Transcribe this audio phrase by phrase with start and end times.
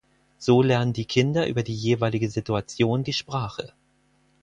[0.39, 3.71] So lernen die Kinder über die jeweilige Situation die Sprache.